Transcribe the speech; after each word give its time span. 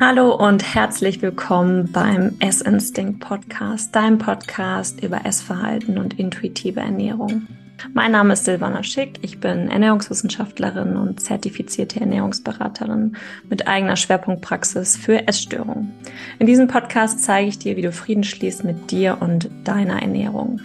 Hallo 0.00 0.32
und 0.32 0.76
herzlich 0.76 1.22
willkommen 1.22 1.90
beim 1.90 2.36
Essinstinct 2.38 3.18
Podcast, 3.18 3.96
deinem 3.96 4.18
Podcast 4.18 5.02
über 5.02 5.26
Essverhalten 5.26 5.98
und 5.98 6.20
intuitive 6.20 6.78
Ernährung. 6.78 7.48
Mein 7.94 8.12
Name 8.12 8.34
ist 8.34 8.44
Silvana 8.44 8.84
Schick, 8.84 9.18
ich 9.22 9.40
bin 9.40 9.68
Ernährungswissenschaftlerin 9.68 10.96
und 10.96 11.20
zertifizierte 11.20 11.98
Ernährungsberaterin 11.98 13.16
mit 13.50 13.66
eigener 13.66 13.96
Schwerpunktpraxis 13.96 14.96
für 14.96 15.26
Essstörungen. 15.26 15.92
In 16.38 16.46
diesem 16.46 16.68
Podcast 16.68 17.24
zeige 17.24 17.48
ich 17.48 17.58
dir, 17.58 17.76
wie 17.76 17.82
du 17.82 17.90
Frieden 17.90 18.22
schließt 18.22 18.62
mit 18.62 18.92
dir 18.92 19.18
und 19.18 19.50
deiner 19.64 20.00
Ernährung. 20.00 20.60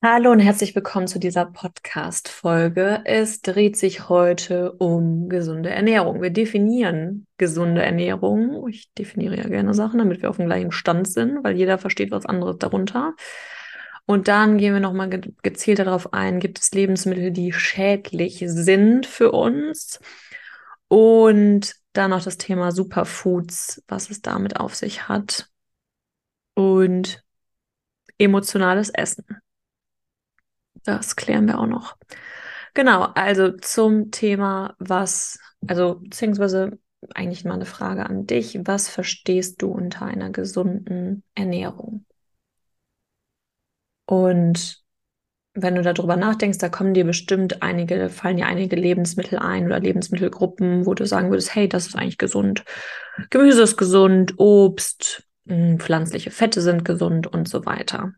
Hallo 0.00 0.30
und 0.30 0.38
herzlich 0.38 0.76
willkommen 0.76 1.08
zu 1.08 1.18
dieser 1.18 1.44
Podcast-Folge. 1.44 3.02
Es 3.04 3.42
dreht 3.42 3.76
sich 3.76 4.08
heute 4.08 4.70
um 4.74 5.28
gesunde 5.28 5.70
Ernährung. 5.70 6.22
Wir 6.22 6.30
definieren 6.30 7.26
gesunde 7.36 7.82
Ernährung. 7.82 8.68
Ich 8.68 8.92
definiere 8.94 9.36
ja 9.36 9.48
gerne 9.48 9.74
Sachen, 9.74 9.98
damit 9.98 10.22
wir 10.22 10.30
auf 10.30 10.36
dem 10.36 10.46
gleichen 10.46 10.70
Stand 10.70 11.08
sind, 11.08 11.42
weil 11.42 11.56
jeder 11.56 11.78
versteht 11.78 12.12
was 12.12 12.26
anderes 12.26 12.58
darunter. 12.58 13.16
Und 14.06 14.28
dann 14.28 14.56
gehen 14.56 14.72
wir 14.72 14.80
nochmal 14.80 15.08
ge 15.10 15.32
gezielt 15.42 15.80
darauf 15.80 16.12
ein, 16.12 16.38
gibt 16.38 16.60
es 16.60 16.70
Lebensmittel, 16.70 17.32
die 17.32 17.52
schädlich 17.52 18.44
sind 18.46 19.04
für 19.04 19.32
uns? 19.32 19.98
Und 20.86 21.74
dann 21.92 22.10
noch 22.10 22.22
das 22.22 22.38
Thema 22.38 22.70
Superfoods, 22.70 23.82
was 23.88 24.10
es 24.10 24.22
damit 24.22 24.60
auf 24.60 24.76
sich 24.76 25.08
hat. 25.08 25.50
Und 26.54 27.24
emotionales 28.16 28.90
Essen. 28.90 29.24
Das 30.88 31.16
klären 31.16 31.46
wir 31.46 31.58
auch 31.60 31.66
noch. 31.66 31.98
Genau, 32.72 33.02
also 33.14 33.52
zum 33.52 34.10
Thema, 34.10 34.74
was, 34.78 35.38
also 35.66 35.96
beziehungsweise 35.96 36.78
eigentlich 37.14 37.44
mal 37.44 37.54
eine 37.54 37.66
Frage 37.66 38.06
an 38.06 38.26
dich. 38.26 38.58
Was 38.64 38.88
verstehst 38.88 39.60
du 39.60 39.70
unter 39.70 40.06
einer 40.06 40.30
gesunden 40.30 41.24
Ernährung? 41.34 42.06
Und 44.06 44.82
wenn 45.52 45.74
du 45.74 45.82
darüber 45.82 46.16
nachdenkst, 46.16 46.56
da 46.56 46.70
kommen 46.70 46.94
dir 46.94 47.04
bestimmt 47.04 47.62
einige, 47.62 48.08
fallen 48.08 48.38
dir 48.38 48.46
einige 48.46 48.76
Lebensmittel 48.76 49.38
ein 49.38 49.66
oder 49.66 49.80
Lebensmittelgruppen, 49.80 50.86
wo 50.86 50.94
du 50.94 51.04
sagen 51.04 51.28
würdest, 51.28 51.54
hey, 51.54 51.68
das 51.68 51.86
ist 51.86 51.96
eigentlich 51.96 52.16
gesund. 52.16 52.64
Gemüse 53.28 53.62
ist 53.62 53.76
gesund, 53.76 54.38
Obst, 54.38 55.28
hm, 55.46 55.78
pflanzliche 55.80 56.30
Fette 56.30 56.62
sind 56.62 56.86
gesund 56.86 57.26
und 57.26 57.46
so 57.46 57.66
weiter. 57.66 58.14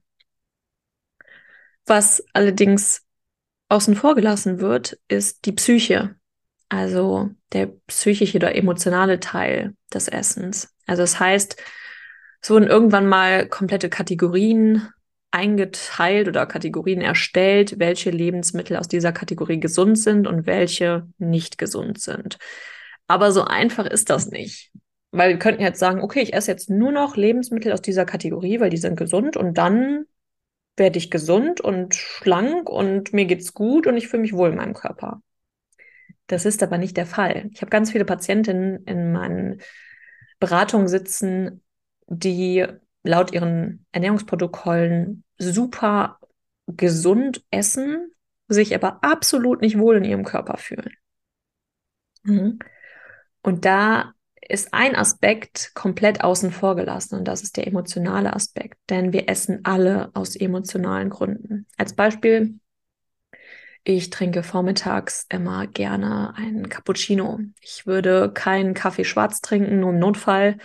Was 1.91 2.25
allerdings 2.35 3.05
außen 3.69 3.97
vor 3.97 4.15
gelassen 4.15 4.61
wird, 4.61 5.01
ist 5.09 5.45
die 5.45 5.51
Psyche, 5.51 6.15
also 6.69 7.31
der 7.53 7.67
psychische 7.89 8.37
oder 8.37 8.55
emotionale 8.55 9.19
Teil 9.19 9.75
des 9.93 10.07
Essens. 10.07 10.73
Also 10.87 11.03
das 11.03 11.19
heißt, 11.19 11.61
es 12.43 12.49
wurden 12.49 12.69
irgendwann 12.69 13.09
mal 13.09 13.49
komplette 13.49 13.89
Kategorien 13.89 14.87
eingeteilt 15.33 16.29
oder 16.29 16.47
Kategorien 16.47 17.01
erstellt, 17.01 17.81
welche 17.81 18.11
Lebensmittel 18.11 18.77
aus 18.77 18.87
dieser 18.87 19.11
Kategorie 19.11 19.59
gesund 19.59 19.99
sind 19.99 20.29
und 20.29 20.47
welche 20.47 21.09
nicht 21.19 21.59
gesund 21.59 22.01
sind. 22.01 22.39
Aber 23.09 23.33
so 23.33 23.43
einfach 23.43 23.87
ist 23.87 24.11
das 24.11 24.29
nicht. 24.29 24.71
Weil 25.11 25.31
wir 25.31 25.39
könnten 25.41 25.63
jetzt 25.63 25.81
sagen, 25.81 26.03
okay, 26.03 26.21
ich 26.21 26.35
esse 26.35 26.53
jetzt 26.53 26.71
nur 26.71 26.93
noch 26.93 27.17
Lebensmittel 27.17 27.73
aus 27.73 27.83
dieser 27.83 28.05
Kategorie, 28.05 28.61
weil 28.61 28.71
die 28.71 28.77
sind 28.77 28.95
gesund 28.95 29.37
und 29.37 29.59
dann 29.59 30.05
werde 30.77 30.99
ich 30.99 31.11
gesund 31.11 31.61
und 31.61 31.95
schlank 31.95 32.69
und 32.69 33.13
mir 33.13 33.27
geht's 33.27 33.53
gut 33.55 33.87
und 33.87 33.97
ich 33.97 34.09
fühle 34.09 34.23
mich 34.23 34.33
wohl 34.33 34.51
in 34.51 34.57
meinem 34.57 34.75
Körper. 34.75 35.23
Das 36.27 36.45
ist 36.45 36.63
aber 36.63 36.79
nicht 36.79 36.97
der 36.97 37.07
Fall. 37.07 37.49
Ich 37.53 37.61
habe 37.61 37.71
ganz 37.71 37.91
viele 37.91 38.05
Patientinnen 38.05 38.85
in 38.85 39.13
meinen 39.13 39.61
Beratungen 40.39 40.89
sitzen, 40.89 41.63
die 42.07 42.67
laut 43.03 43.33
ihren 43.33 43.85
Ernährungsprotokollen 43.93 45.25
super 45.39 46.19
gesund 46.67 47.45
essen, 47.51 48.13
sich 48.49 48.75
aber 48.75 49.03
absolut 49.03 49.61
nicht 49.61 49.79
wohl 49.79 49.97
in 49.97 50.05
ihrem 50.05 50.25
Körper 50.25 50.57
fühlen. 50.57 50.95
Mhm. 52.23 52.59
Und 53.43 53.65
da 53.65 54.13
ist 54.51 54.73
ein 54.73 54.97
Aspekt 54.97 55.73
komplett 55.75 56.23
außen 56.23 56.51
vor 56.51 56.77
gelassen 56.77 57.17
und 57.17 57.27
das 57.27 57.43
ist 57.43 57.57
der 57.57 57.67
emotionale 57.67 58.33
Aspekt, 58.35 58.79
denn 58.89 59.13
wir 59.13 59.29
essen 59.29 59.61
alle 59.65 60.11
aus 60.15 60.37
emotionalen 60.37 61.11
Gründen. 61.11 61.67
Als 61.77 61.95
Beispiel, 61.95 62.59
ich 63.83 64.11
trinke 64.11 64.43
vormittags 64.43 65.27
immer 65.31 65.67
gerne 65.67 66.35
einen 66.37 66.69
Cappuccino. 66.69 67.41
Ich 67.63 67.87
würde 67.87 68.31
keinen 68.33 68.75
Kaffee 68.75 69.05
schwarz 69.05 69.41
trinken, 69.41 69.81
nur 69.81 69.91
im 69.91 69.99
Notfall. 69.99 70.59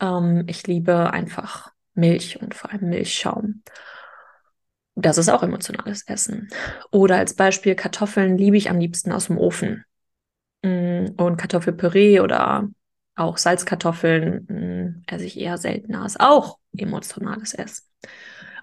Ähm, 0.00 0.44
ich 0.46 0.66
liebe 0.66 1.12
einfach 1.12 1.72
Milch 1.94 2.40
und 2.40 2.54
vor 2.54 2.70
allem 2.70 2.88
Milchschaum. 2.88 3.62
Das 4.94 5.18
ist 5.18 5.28
auch 5.28 5.42
emotionales 5.42 6.04
Essen. 6.06 6.48
Oder 6.90 7.16
als 7.18 7.34
Beispiel 7.34 7.74
Kartoffeln 7.74 8.38
liebe 8.38 8.56
ich 8.56 8.70
am 8.70 8.78
liebsten 8.78 9.12
aus 9.12 9.26
dem 9.26 9.36
Ofen. 9.36 9.84
Mm, 10.62 11.08
und 11.18 11.36
Kartoffelpüree 11.36 12.20
oder 12.20 12.68
auch 13.16 13.38
Salzkartoffeln 13.38 14.46
mh, 14.48 14.56
hm, 14.56 15.02
esse 15.06 15.24
ich 15.24 15.38
eher 15.40 15.58
seltener. 15.58 16.06
Ist 16.06 16.20
auch 16.20 16.58
emotionales 16.76 17.54
Essen. 17.54 17.84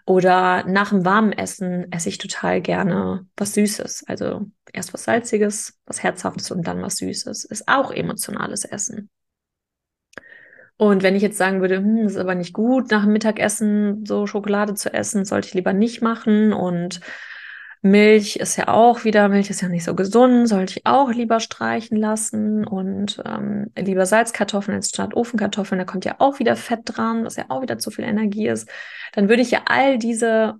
Oder 0.05 0.65
nach 0.65 0.89
dem 0.89 1.05
warmen 1.05 1.31
Essen 1.31 1.91
esse 1.91 2.09
ich 2.09 2.17
total 2.17 2.61
gerne 2.61 3.25
was 3.37 3.53
Süßes. 3.53 4.05
Also 4.07 4.47
erst 4.71 4.93
was 4.93 5.05
Salziges, 5.05 5.79
was 5.85 6.03
Herzhaftes 6.03 6.51
und 6.51 6.67
dann 6.67 6.81
was 6.81 6.97
Süßes. 6.97 7.45
Ist 7.45 7.67
auch 7.67 7.91
emotionales 7.91 8.65
Essen. 8.65 9.09
Und 10.77 11.03
wenn 11.03 11.15
ich 11.15 11.21
jetzt 11.21 11.37
sagen 11.37 11.61
würde, 11.61 11.77
hm, 11.77 12.07
ist 12.07 12.17
aber 12.17 12.35
nicht 12.35 12.53
gut, 12.53 12.91
nach 12.91 13.03
dem 13.03 13.13
Mittagessen 13.13 14.05
so 14.05 14.27
Schokolade 14.27 14.73
zu 14.73 14.93
essen, 14.93 15.23
sollte 15.23 15.47
ich 15.47 15.53
lieber 15.53 15.71
nicht 15.73 16.01
machen. 16.01 16.51
Und 16.51 16.99
Milch 17.85 18.37
ist 18.37 18.55
ja 18.55 18.69
auch 18.69 19.03
wieder, 19.03 19.27
Milch 19.27 19.49
ist 19.49 19.61
ja 19.61 19.67
nicht 19.67 19.83
so 19.83 19.93
gesund, 19.93 20.47
sollte 20.47 20.77
ich 20.77 20.85
auch 20.85 21.11
lieber 21.11 21.41
streichen 21.41 21.97
lassen 21.97 22.65
und 22.65 23.21
ähm, 23.25 23.71
lieber 23.77 24.05
Salzkartoffeln 24.05 24.77
als 24.77 24.87
statt 24.87 25.13
Ofenkartoffeln, 25.13 25.79
da 25.79 25.83
kommt 25.83 26.05
ja 26.05 26.15
auch 26.19 26.39
wieder 26.39 26.55
Fett 26.55 26.79
dran, 26.85 27.25
was 27.25 27.35
ja 27.35 27.43
auch 27.49 27.61
wieder 27.61 27.79
zu 27.79 27.91
viel 27.91 28.05
Energie 28.05 28.47
ist. 28.47 28.69
Dann 29.11 29.27
würde 29.27 29.41
ich 29.41 29.51
ja 29.51 29.63
all 29.65 29.97
diese, 29.97 30.53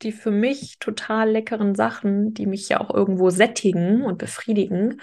die 0.00 0.10
für 0.10 0.30
mich 0.30 0.78
total 0.78 1.30
leckeren 1.30 1.74
Sachen, 1.74 2.32
die 2.32 2.46
mich 2.46 2.70
ja 2.70 2.80
auch 2.80 2.88
irgendwo 2.88 3.28
sättigen 3.28 4.02
und 4.02 4.16
befriedigen, 4.16 5.02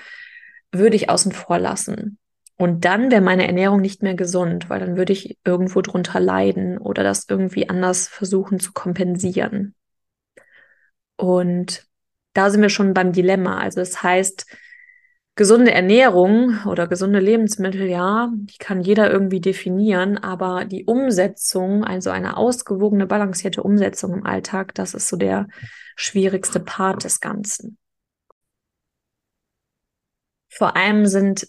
würde 0.72 0.96
ich 0.96 1.12
außen 1.12 1.32
vor 1.32 1.60
lassen. 1.60 2.18
Und 2.56 2.86
dann 2.86 3.12
wäre 3.12 3.22
meine 3.22 3.46
Ernährung 3.46 3.82
nicht 3.82 4.02
mehr 4.02 4.16
gesund, 4.16 4.68
weil 4.72 4.80
dann 4.80 4.98
würde 4.98 5.14
ich 5.14 5.38
irgendwo 5.46 5.82
drunter 5.82 6.20
leiden 6.20 6.80
oder 6.80 7.04
das 7.04 7.28
irgendwie 7.30 7.70
anders 7.70 8.08
versuchen 8.08 8.60
zu 8.60 8.74
kompensieren. 8.74 9.76
Und 11.18 11.86
da 12.34 12.50
sind 12.50 12.62
wir 12.62 12.70
schon 12.70 12.94
beim 12.94 13.12
Dilemma. 13.12 13.60
Also 13.60 13.80
das 13.80 14.02
heißt, 14.04 14.46
gesunde 15.36 15.72
Ernährung 15.72 16.66
oder 16.66 16.88
gesunde 16.88 17.20
Lebensmittel, 17.20 17.88
ja, 17.88 18.32
die 18.34 18.58
kann 18.58 18.82
jeder 18.82 19.10
irgendwie 19.10 19.40
definieren, 19.40 20.18
aber 20.18 20.66
die 20.66 20.86
Umsetzung, 20.86 21.84
also 21.84 22.10
eine 22.10 22.38
ausgewogene, 22.38 23.06
balancierte 23.06 23.64
Umsetzung 23.64 24.14
im 24.14 24.26
Alltag, 24.26 24.74
das 24.76 24.94
ist 24.94 25.08
so 25.08 25.18
der 25.18 25.48
schwierigste 25.96 26.60
Part 26.60 27.04
des 27.04 27.20
Ganzen. 27.20 27.78
Vor 30.50 30.76
allem 30.76 31.06
sind 31.06 31.48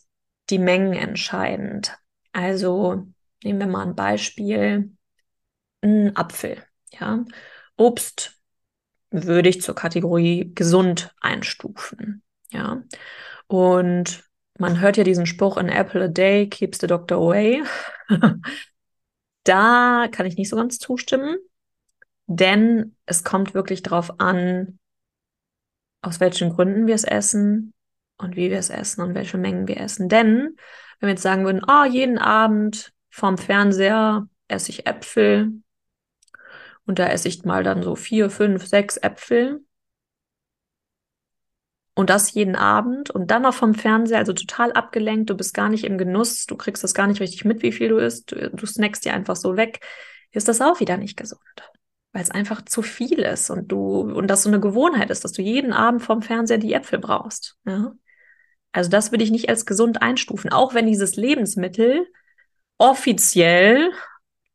die 0.51 0.59
Mengen 0.59 0.93
entscheidend. 0.93 1.99
Also 2.33 3.07
nehmen 3.43 3.61
wir 3.61 3.67
mal 3.67 3.87
ein 3.87 3.95
Beispiel, 3.95 4.93
ein 5.83 6.15
Apfel, 6.17 6.63
ja. 6.91 7.25
Obst 7.77 8.38
würde 9.11 9.49
ich 9.49 9.63
zur 9.63 9.75
Kategorie 9.75 10.53
gesund 10.55 11.15
einstufen. 11.21 12.23
Ja. 12.51 12.83
Und 13.47 14.25
man 14.59 14.81
hört 14.81 14.97
ja 14.97 15.05
diesen 15.05 15.27
Spruch, 15.27 15.57
an 15.57 15.69
apple 15.69 16.05
a 16.05 16.09
day 16.09 16.49
keeps 16.49 16.79
the 16.81 16.87
doctor 16.87 17.19
away. 17.19 17.63
da 19.45 20.09
kann 20.11 20.27
ich 20.27 20.37
nicht 20.37 20.49
so 20.49 20.57
ganz 20.57 20.79
zustimmen, 20.79 21.39
denn 22.27 22.97
es 23.07 23.25
kommt 23.25 23.55
wirklich 23.55 23.83
darauf 23.83 24.21
an, 24.21 24.79
aus 26.03 26.21
welchen 26.21 26.51
Gründen 26.51 26.87
wir 26.87 26.95
es 26.95 27.05
essen 27.05 27.73
und 28.19 28.37
wie 28.37 28.51
wir 28.51 28.59
es 28.59 28.71
essen 28.71 29.03
und 29.03 29.15
welche 29.15 29.39
Mengen 29.39 29.69
wir 29.69 29.79
essen. 29.79 30.09
Denn 30.09 30.57
wenn 31.01 31.09
wir 31.09 31.11
jetzt 31.11 31.23
sagen 31.23 31.45
würden, 31.45 31.63
oh, 31.67 31.85
jeden 31.85 32.19
Abend 32.19 32.93
vorm 33.11 33.39
Fernseher 33.39 34.29
esse 34.49 34.71
ich 34.71 34.87
Äpfel, 34.87 35.53
und 36.89 36.99
da 36.99 37.07
esse 37.07 37.29
ich 37.29 37.45
mal 37.45 37.63
dann 37.63 37.83
so 37.83 37.95
vier, 37.95 38.31
fünf, 38.31 38.67
sechs 38.67 38.97
Äpfel. 38.97 39.63
Und 41.95 42.09
das 42.09 42.33
jeden 42.33 42.57
Abend 42.57 43.11
und 43.11 43.31
dann 43.31 43.43
noch 43.43 43.55
vom 43.55 43.75
Fernseher, 43.75 44.19
also 44.19 44.33
total 44.33 44.73
abgelenkt, 44.73 45.29
du 45.29 45.37
bist 45.37 45.53
gar 45.53 45.69
nicht 45.69 45.85
im 45.85 45.99
Genuss, 45.99 46.47
du 46.47 46.57
kriegst 46.57 46.83
das 46.83 46.95
gar 46.95 47.07
nicht 47.07 47.21
richtig 47.21 47.45
mit, 47.45 47.63
wie 47.63 47.73
viel 47.73 47.89
du 47.91 47.99
isst, 47.99 48.33
du, 48.33 48.51
du 48.51 48.67
snackst 48.67 49.05
dir 49.05 49.13
einfach 49.13 49.37
so 49.37 49.57
weg, 49.57 49.81
ist 50.31 50.49
das 50.49 50.63
auch 50.63 50.81
wieder 50.81 50.97
nicht 50.97 51.17
gesund. 51.17 51.43
Weil 52.13 52.23
es 52.23 52.31
einfach 52.31 52.65
zu 52.65 52.81
viel 52.81 53.19
ist 53.19 53.51
und 53.51 53.71
du, 53.71 54.01
und 54.01 54.29
das 54.29 54.45
so 54.45 54.49
eine 54.49 54.61
Gewohnheit 54.61 55.11
ist, 55.11 55.25
dass 55.25 55.33
du 55.33 55.43
jeden 55.43 55.75
Abend 55.75 56.03
vom 56.03 56.23
Fernseher 56.23 56.59
die 56.59 56.73
Äpfel 56.73 57.01
brauchst. 57.01 57.59
Ja? 57.67 57.93
Also 58.73 58.89
das 58.89 59.11
würde 59.11 59.25
ich 59.25 59.31
nicht 59.31 59.51
als 59.51 59.67
gesund 59.67 60.01
einstufen, 60.01 60.51
auch 60.51 60.73
wenn 60.73 60.87
dieses 60.87 61.17
Lebensmittel 61.17 62.07
offiziell 62.79 63.91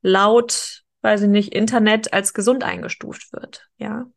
laut, 0.02 0.83
weiß 1.04 1.24
ich 1.24 1.30
nicht, 1.30 1.54
Internet 1.54 2.14
als 2.14 2.34
gesund 2.34 2.64
eingestuft 2.64 3.34
wird. 3.34 3.70
Ja. 3.78 4.08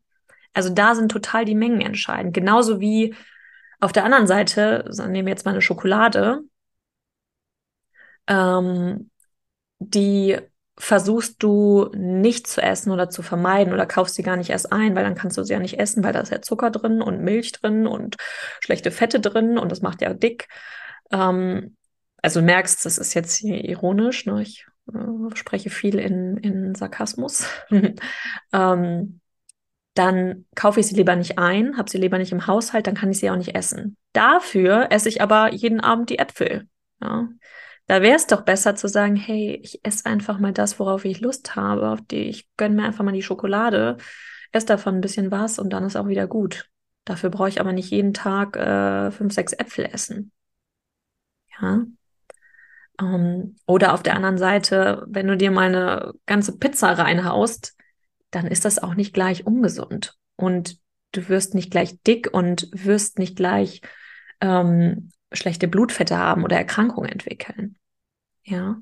Also 0.53 0.69
da 0.69 0.95
sind 0.95 1.11
total 1.11 1.45
die 1.45 1.55
Mengen 1.55 1.81
entscheidend. 1.81 2.33
Genauso 2.33 2.79
wie 2.79 3.13
auf 3.79 3.91
der 3.91 4.05
anderen 4.05 4.27
Seite, 4.27 4.89
nehmen 5.07 5.27
wir 5.27 5.33
jetzt 5.33 5.45
mal 5.45 5.51
eine 5.51 5.61
Schokolade, 5.61 6.41
ähm, 8.27 9.11
die 9.79 10.37
versuchst 10.79 11.41
du 11.41 11.89
nicht 11.93 12.47
zu 12.47 12.61
essen 12.61 12.91
oder 12.91 13.09
zu 13.09 13.23
vermeiden 13.23 13.73
oder 13.73 13.87
kaufst 13.87 14.15
sie 14.15 14.23
gar 14.23 14.37
nicht 14.37 14.51
erst 14.51 14.71
ein, 14.71 14.95
weil 14.95 15.03
dann 15.03 15.15
kannst 15.15 15.37
du 15.37 15.43
sie 15.43 15.53
ja 15.53 15.59
nicht 15.59 15.79
essen, 15.79 16.03
weil 16.03 16.13
da 16.13 16.19
ist 16.19 16.31
ja 16.31 16.41
Zucker 16.41 16.69
drin 16.69 17.01
und 17.01 17.21
Milch 17.21 17.51
drin 17.51 17.87
und 17.87 18.17
schlechte 18.59 18.91
Fette 18.91 19.19
drin 19.19 19.57
und 19.57 19.71
das 19.71 19.81
macht 19.81 20.01
ja 20.01 20.13
dick. 20.13 20.47
Ähm, 21.11 21.75
also 22.21 22.41
merkst, 22.41 22.85
das 22.85 22.97
ist 22.97 23.13
jetzt 23.13 23.35
hier 23.35 23.63
ironisch, 23.63 24.25
ne? 24.25 24.41
ich 24.41 24.65
äh, 24.93 25.35
spreche 25.35 25.69
viel 25.69 25.99
in, 25.99 26.37
in 26.37 26.75
Sarkasmus. 26.75 27.47
ähm, 28.53 29.21
dann 29.93 30.45
kaufe 30.55 30.79
ich 30.79 30.87
sie 30.87 30.95
lieber 30.95 31.15
nicht 31.15 31.39
ein, 31.39 31.77
habe 31.77 31.89
sie 31.89 31.97
lieber 31.97 32.19
nicht 32.19 32.31
im 32.31 32.45
Haushalt, 32.45 32.85
dann 32.85 32.95
kann 32.95 33.09
ich 33.09 33.19
sie 33.19 33.31
auch 33.31 33.35
nicht 33.35 33.55
essen. 33.55 33.97
Dafür 34.13 34.91
esse 34.91 35.09
ich 35.09 35.21
aber 35.21 35.53
jeden 35.53 35.79
Abend 35.79 36.09
die 36.11 36.19
Äpfel. 36.19 36.67
Ja? 37.01 37.29
Da 37.87 38.01
wäre 38.01 38.15
es 38.15 38.27
doch 38.27 38.41
besser 38.41 38.75
zu 38.75 38.87
sagen, 38.87 39.15
hey, 39.15 39.59
ich 39.63 39.79
esse 39.83 40.05
einfach 40.05 40.39
mal 40.39 40.53
das, 40.53 40.79
worauf 40.79 41.05
ich 41.05 41.21
Lust 41.21 41.55
habe, 41.55 41.89
auf 41.89 42.01
die 42.01 42.23
ich 42.23 42.47
gönne 42.57 42.75
mir 42.75 42.83
einfach 42.83 43.03
mal 43.03 43.13
die 43.13 43.23
Schokolade, 43.23 43.97
esse 44.51 44.67
davon 44.67 44.95
ein 44.95 45.01
bisschen 45.01 45.31
was 45.31 45.57
und 45.57 45.71
dann 45.71 45.83
ist 45.83 45.95
auch 45.95 46.07
wieder 46.07 46.27
gut. 46.27 46.69
Dafür 47.05 47.29
brauche 47.29 47.49
ich 47.49 47.61
aber 47.61 47.71
nicht 47.71 47.89
jeden 47.89 48.13
Tag 48.13 48.57
äh, 48.57 49.11
fünf, 49.11 49.33
sechs 49.33 49.53
Äpfel 49.53 49.85
essen. 49.85 50.31
Ja. 51.59 51.85
Ähm, 52.99 53.55
oder 53.65 53.93
auf 53.93 54.03
der 54.03 54.15
anderen 54.15 54.37
Seite, 54.37 55.05
wenn 55.07 55.27
du 55.27 55.37
dir 55.37 55.51
mal 55.51 55.67
eine 55.67 56.13
ganze 56.25 56.57
Pizza 56.57 56.91
reinhaust, 56.93 57.75
dann 58.31 58.47
ist 58.47 58.65
das 58.65 58.79
auch 58.79 58.95
nicht 58.95 59.13
gleich 59.13 59.45
ungesund. 59.45 60.17
Und 60.35 60.79
du 61.11 61.29
wirst 61.29 61.55
nicht 61.55 61.71
gleich 61.71 62.01
dick 62.03 62.33
und 62.33 62.69
wirst 62.71 63.19
nicht 63.19 63.35
gleich 63.35 63.81
ähm, 64.41 65.11
schlechte 65.31 65.67
Blutfette 65.67 66.17
haben 66.17 66.43
oder 66.43 66.57
Erkrankungen 66.57 67.09
entwickeln. 67.09 67.77
Ja. 68.43 68.77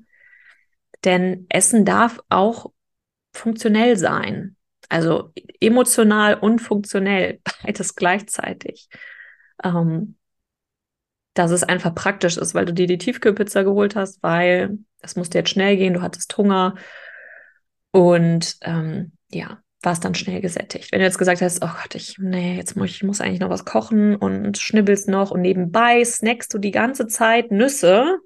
Denn 1.03 1.45
Essen 1.49 1.85
darf 1.85 2.19
auch 2.29 2.71
funktionell 3.33 3.97
sein. 3.97 4.55
Also 4.89 5.33
emotional 5.59 6.35
und 6.35 6.59
funktionell, 6.59 7.41
beides 7.63 7.95
gleichzeitig. 7.95 8.89
Ähm, 9.63 10.17
dass 11.35 11.51
es 11.51 11.63
einfach 11.63 11.93
praktisch 11.93 12.37
ist, 12.37 12.55
weil 12.55 12.65
du 12.65 12.73
dir 12.73 12.87
die 12.87 12.97
Tiefkühlpizza 12.97 13.61
geholt 13.61 13.95
hast, 13.95 14.23
weil 14.23 14.79
es 15.01 15.15
musste 15.15 15.37
jetzt 15.37 15.51
schnell 15.51 15.77
gehen, 15.77 15.93
du 15.93 16.01
hattest 16.01 16.35
Hunger 16.37 16.75
und 17.91 18.57
ähm, 18.61 19.11
ja, 19.29 19.59
warst 19.83 20.03
dann 20.03 20.15
schnell 20.15 20.41
gesättigt. 20.41 20.91
Wenn 20.91 20.99
du 20.99 21.05
jetzt 21.05 21.19
gesagt 21.19 21.41
hast, 21.41 21.63
oh 21.63 21.67
Gott, 21.67 21.93
ich, 21.93 22.17
nee, 22.17 22.55
jetzt 22.55 22.75
muss 22.75 22.89
ich 22.89 23.03
muss 23.03 23.21
eigentlich 23.21 23.41
noch 23.41 23.49
was 23.49 23.65
kochen 23.65 24.15
und 24.15 24.57
schnibbelst 24.57 25.07
noch 25.09 25.31
und 25.31 25.41
nebenbei 25.41 26.03
snackst 26.03 26.53
du 26.53 26.57
die 26.57 26.71
ganze 26.71 27.05
Zeit 27.05 27.51
Nüsse 27.51 28.17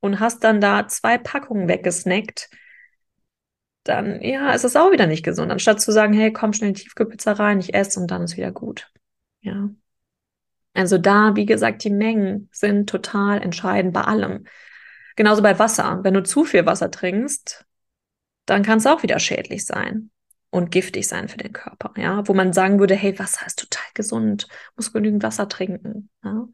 und 0.00 0.20
hast 0.20 0.44
dann 0.44 0.60
da 0.60 0.88
zwei 0.88 1.18
Packungen 1.18 1.68
weggesnackt, 1.68 2.50
dann 3.84 4.20
ja, 4.20 4.52
ist 4.52 4.64
es 4.64 4.74
auch 4.74 4.90
wieder 4.90 5.06
nicht 5.06 5.24
gesund. 5.24 5.52
Anstatt 5.52 5.80
zu 5.80 5.92
sagen, 5.92 6.12
hey, 6.12 6.32
komm 6.32 6.52
schnell 6.52 6.70
in 6.70 6.74
die 6.74 6.82
Tiefkühlpizza 6.82 7.32
rein, 7.32 7.60
ich 7.60 7.74
esse 7.74 8.00
und 8.00 8.10
dann 8.10 8.22
ist 8.22 8.36
wieder 8.36 8.50
gut. 8.50 8.90
Ja. 9.40 9.70
Also 10.76 10.98
da, 10.98 11.34
wie 11.36 11.46
gesagt, 11.46 11.84
die 11.84 11.90
Mengen 11.90 12.48
sind 12.52 12.88
total 12.88 13.40
entscheidend 13.40 13.94
bei 13.94 14.02
allem. 14.02 14.44
Genauso 15.16 15.42
bei 15.42 15.58
Wasser. 15.58 16.00
Wenn 16.02 16.14
du 16.14 16.22
zu 16.22 16.44
viel 16.44 16.66
Wasser 16.66 16.90
trinkst, 16.90 17.64
dann 18.44 18.62
kann 18.62 18.78
es 18.78 18.86
auch 18.86 19.02
wieder 19.02 19.18
schädlich 19.18 19.64
sein 19.64 20.10
und 20.50 20.70
giftig 20.70 21.08
sein 21.08 21.28
für 21.28 21.38
den 21.38 21.52
Körper, 21.52 21.92
ja, 21.96 22.26
wo 22.28 22.34
man 22.34 22.52
sagen 22.52 22.78
würde, 22.78 22.94
hey, 22.94 23.18
Wasser 23.18 23.46
ist 23.46 23.58
total 23.58 23.84
gesund, 23.94 24.46
muss 24.76 24.92
genügend 24.92 25.22
Wasser 25.22 25.48
trinken. 25.48 26.10
Ja? 26.22 26.46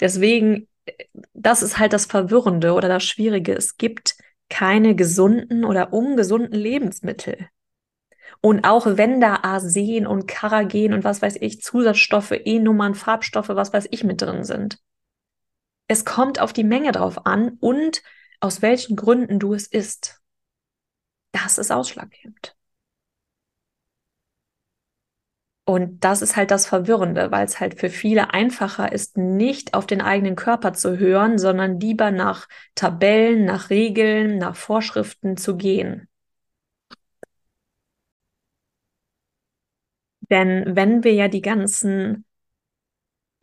Deswegen, 0.00 0.68
das 1.34 1.62
ist 1.62 1.78
halt 1.78 1.92
das 1.92 2.06
Verwirrende 2.06 2.72
oder 2.72 2.88
das 2.88 3.04
Schwierige. 3.04 3.54
Es 3.54 3.76
gibt 3.76 4.16
keine 4.48 4.94
gesunden 4.94 5.64
oder 5.64 5.92
ungesunden 5.92 6.58
Lebensmittel. 6.58 7.48
Und 8.42 8.64
auch 8.64 8.86
wenn 8.86 9.20
da 9.20 9.36
Arsen 9.42 10.04
und 10.06 10.26
Karagen 10.26 10.92
und 10.92 11.04
was 11.04 11.22
weiß 11.22 11.36
ich, 11.40 11.62
Zusatzstoffe, 11.62 12.32
E-Nummern, 12.32 12.96
Farbstoffe, 12.96 13.50
was 13.50 13.72
weiß 13.72 13.86
ich 13.92 14.02
mit 14.02 14.20
drin 14.20 14.42
sind. 14.42 14.78
Es 15.86 16.04
kommt 16.04 16.40
auf 16.40 16.52
die 16.52 16.64
Menge 16.64 16.90
drauf 16.90 17.24
an 17.24 17.56
und 17.60 18.02
aus 18.40 18.60
welchen 18.60 18.96
Gründen 18.96 19.38
du 19.38 19.54
es 19.54 19.68
isst. 19.68 20.20
Das 21.30 21.56
ist 21.56 21.70
ausschlaggebend. 21.70 22.56
Und 25.64 26.02
das 26.02 26.22
ist 26.22 26.34
halt 26.34 26.50
das 26.50 26.66
Verwirrende, 26.66 27.30
weil 27.30 27.44
es 27.44 27.60
halt 27.60 27.78
für 27.78 27.88
viele 27.90 28.34
einfacher 28.34 28.90
ist, 28.90 29.16
nicht 29.16 29.74
auf 29.74 29.86
den 29.86 30.00
eigenen 30.00 30.34
Körper 30.34 30.72
zu 30.72 30.98
hören, 30.98 31.38
sondern 31.38 31.78
lieber 31.78 32.10
nach 32.10 32.48
Tabellen, 32.74 33.44
nach 33.44 33.70
Regeln, 33.70 34.38
nach 34.38 34.56
Vorschriften 34.56 35.36
zu 35.36 35.56
gehen. 35.56 36.08
Denn 40.32 40.74
wenn 40.74 41.04
wir 41.04 41.14
ja 41.14 41.28
die 41.28 41.42
ganzen 41.42 42.24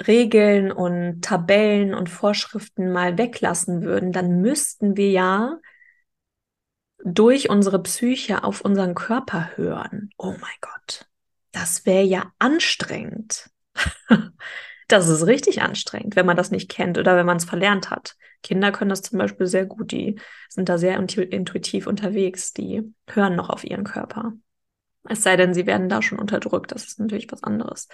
Regeln 0.05 0.73
und 0.73 1.21
Tabellen 1.23 1.93
und 1.93 2.09
Vorschriften 2.09 2.91
mal 2.91 3.17
weglassen 3.17 3.83
würden, 3.83 4.11
dann 4.11 4.41
müssten 4.41 4.97
wir 4.97 5.09
ja 5.09 5.59
durch 7.05 7.49
unsere 7.49 7.81
Psyche 7.81 8.43
auf 8.43 8.59
unseren 8.59 8.93
Körper 8.93 9.55
hören. 9.55 10.09
Oh 10.17 10.33
mein 10.41 10.57
Gott 10.59 11.09
das 11.51 11.85
wäre 11.85 12.03
ja 12.03 12.31
anstrengend. 12.39 13.49
das 14.87 15.07
ist 15.07 15.25
richtig 15.25 15.61
anstrengend, 15.61 16.15
wenn 16.15 16.25
man 16.25 16.37
das 16.37 16.51
nicht 16.51 16.69
kennt 16.69 16.97
oder 16.97 17.15
wenn 17.15 17.25
man 17.25 17.37
es 17.37 17.45
verlernt 17.45 17.89
hat. 17.89 18.15
Kinder 18.41 18.71
können 18.71 18.89
das 18.89 19.01
zum 19.01 19.19
Beispiel 19.19 19.47
sehr 19.47 19.65
gut, 19.65 19.91
die 19.91 20.19
sind 20.47 20.69
da 20.69 20.77
sehr 20.77 20.97
intuitiv 20.97 21.87
unterwegs, 21.87 22.53
die 22.53 22.93
hören 23.07 23.35
noch 23.35 23.49
auf 23.49 23.63
ihren 23.63 23.83
Körper. 23.83 24.33
Es 25.09 25.23
sei 25.23 25.35
denn, 25.35 25.53
sie 25.53 25.65
werden 25.65 25.89
da 25.89 26.01
schon 26.01 26.19
unterdrückt, 26.19 26.71
das 26.71 26.85
ist 26.85 26.99
natürlich 26.99 27.31
was 27.31 27.43
anderes. 27.43 27.87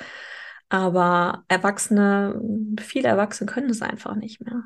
Aber 0.69 1.44
Erwachsene, 1.47 2.41
viele 2.79 3.07
Erwachsene 3.07 3.50
können 3.51 3.69
es 3.69 3.81
einfach 3.81 4.16
nicht 4.16 4.42
mehr. 4.42 4.63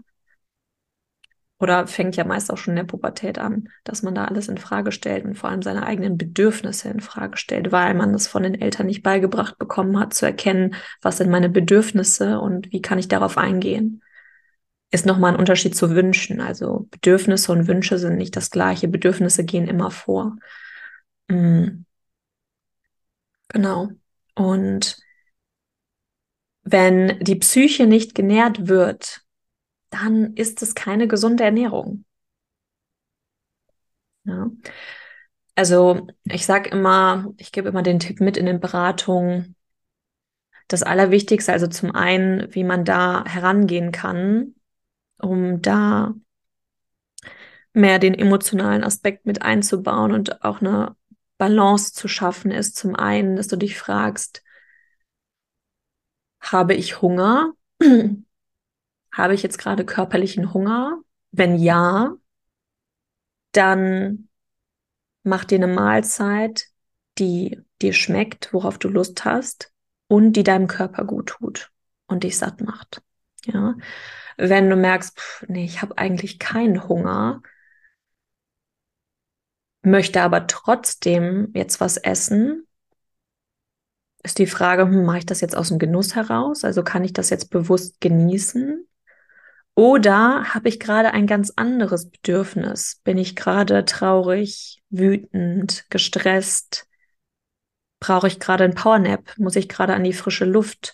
Oder 1.61 1.87
fängt 1.87 2.15
ja 2.15 2.23
meist 2.23 2.51
auch 2.51 2.57
schon 2.57 2.71
in 2.71 2.77
der 2.77 2.83
Pubertät 2.85 3.37
an, 3.37 3.67
dass 3.83 4.01
man 4.01 4.15
da 4.15 4.25
alles 4.25 4.47
in 4.47 4.57
Frage 4.57 4.93
stellt 4.93 5.25
und 5.25 5.35
vor 5.35 5.49
allem 5.49 5.61
seine 5.61 5.85
eigenen 5.85 6.17
Bedürfnisse 6.17 6.87
in 6.87 7.01
Frage 7.01 7.37
stellt, 7.37 7.73
weil 7.73 7.93
man 7.95 8.13
das 8.13 8.27
von 8.27 8.43
den 8.43 8.59
Eltern 8.59 8.85
nicht 8.87 9.03
beigebracht 9.03 9.57
bekommen 9.57 9.99
hat, 9.99 10.13
zu 10.13 10.25
erkennen, 10.25 10.75
was 11.01 11.17
sind 11.17 11.29
meine 11.29 11.49
Bedürfnisse 11.49 12.39
und 12.39 12.71
wie 12.71 12.81
kann 12.81 12.97
ich 12.97 13.09
darauf 13.09 13.37
eingehen. 13.37 14.01
Ist 14.89 15.05
nochmal 15.05 15.33
ein 15.33 15.39
Unterschied 15.39 15.75
zu 15.75 15.91
Wünschen. 15.91 16.39
Also 16.39 16.87
Bedürfnisse 16.91 17.51
und 17.51 17.67
Wünsche 17.67 17.99
sind 17.99 18.15
nicht 18.15 18.37
das 18.37 18.51
gleiche. 18.51 18.87
Bedürfnisse 18.87 19.43
gehen 19.43 19.67
immer 19.67 19.91
vor. 19.91 20.37
Mhm. 21.27 21.85
Genau. 23.49 23.89
Und 24.35 24.97
wenn 26.63 27.19
die 27.19 27.35
Psyche 27.35 27.85
nicht 27.87 28.15
genährt 28.15 28.67
wird, 28.67 29.21
dann 29.89 30.35
ist 30.35 30.61
es 30.61 30.75
keine 30.75 31.07
gesunde 31.07 31.43
Ernährung. 31.43 32.05
Ja. 34.23 34.51
Also 35.55 36.07
ich 36.23 36.45
sage 36.45 36.69
immer, 36.69 37.33
ich 37.37 37.51
gebe 37.51 37.69
immer 37.69 37.83
den 37.83 37.99
Tipp 37.99 38.21
mit 38.21 38.37
in 38.37 38.45
den 38.45 38.59
Beratungen. 38.59 39.55
Das 40.67 40.83
Allerwichtigste, 40.83 41.51
also 41.51 41.67
zum 41.67 41.93
einen, 41.95 42.53
wie 42.53 42.63
man 42.63 42.85
da 42.85 43.25
herangehen 43.25 43.91
kann, 43.91 44.55
um 45.17 45.61
da 45.61 46.13
mehr 47.73 47.99
den 47.99 48.13
emotionalen 48.13 48.83
Aspekt 48.83 49.25
mit 49.25 49.41
einzubauen 49.41 50.11
und 50.11 50.43
auch 50.43 50.61
eine 50.61 50.95
Balance 51.39 51.93
zu 51.93 52.07
schaffen, 52.07 52.51
ist 52.51 52.75
zum 52.77 52.95
einen, 52.95 53.35
dass 53.35 53.47
du 53.47 53.55
dich 53.55 53.79
fragst, 53.79 54.43
habe 56.39 56.75
ich 56.75 57.01
Hunger? 57.01 57.53
Habe 59.11 59.33
ich 59.33 59.41
jetzt 59.41 59.57
gerade 59.57 59.85
körperlichen 59.85 60.53
Hunger? 60.53 61.01
Wenn 61.31 61.57
ja, 61.57 62.15
dann 63.51 64.29
mach 65.23 65.45
dir 65.45 65.57
eine 65.57 65.67
Mahlzeit, 65.67 66.67
die 67.17 67.59
dir 67.81 67.93
schmeckt, 67.93 68.53
worauf 68.53 68.77
du 68.77 68.89
Lust 68.89 69.25
hast 69.25 69.71
und 70.07 70.33
die 70.33 70.43
deinem 70.43 70.67
Körper 70.67 71.05
gut 71.05 71.27
tut 71.29 71.71
und 72.07 72.23
dich 72.23 72.37
satt 72.37 72.61
macht. 72.61 73.01
Ja, 73.45 73.75
wenn 74.37 74.69
du 74.69 74.75
merkst, 74.75 75.17
pff, 75.19 75.45
nee, 75.47 75.65
ich 75.65 75.81
habe 75.81 75.97
eigentlich 75.97 76.39
keinen 76.39 76.87
Hunger, 76.87 77.41
möchte 79.81 80.21
aber 80.21 80.47
trotzdem 80.47 81.51
jetzt 81.53 81.79
was 81.79 81.97
essen, 81.97 82.67
ist 84.23 84.37
die 84.37 84.47
Frage, 84.47 84.83
hm, 84.83 85.05
mache 85.05 85.19
ich 85.19 85.25
das 85.25 85.41
jetzt 85.41 85.55
aus 85.55 85.69
dem 85.69 85.79
Genuss 85.79 86.15
heraus? 86.15 86.63
Also 86.63 86.83
kann 86.83 87.03
ich 87.03 87.13
das 87.13 87.29
jetzt 87.29 87.49
bewusst 87.49 88.01
genießen? 88.01 88.85
Oder 89.75 90.53
habe 90.53 90.67
ich 90.67 90.79
gerade 90.79 91.11
ein 91.13 91.25
ganz 91.25 91.53
anderes 91.55 92.09
Bedürfnis? 92.09 92.99
Bin 93.03 93.17
ich 93.17 93.35
gerade 93.35 93.85
traurig, 93.85 94.83
wütend, 94.89 95.85
gestresst? 95.89 96.87
Brauche 98.01 98.27
ich 98.27 98.39
gerade 98.39 98.65
ein 98.65 98.75
Powernap? 98.75 99.37
Muss 99.37 99.55
ich 99.55 99.69
gerade 99.69 99.93
an 99.93 100.03
die 100.03 100.13
frische 100.13 100.45
Luft? 100.45 100.93